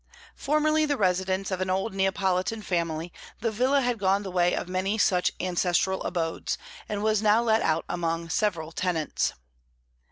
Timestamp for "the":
0.87-0.97, 3.39-3.51, 4.23-4.31